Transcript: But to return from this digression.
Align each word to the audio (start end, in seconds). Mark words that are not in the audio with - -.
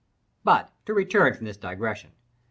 But 0.43 0.73
to 0.87 0.95
return 0.95 1.35
from 1.35 1.45
this 1.45 1.57
digression. 1.57 2.09